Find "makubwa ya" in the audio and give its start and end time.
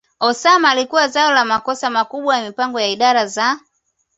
1.89-2.43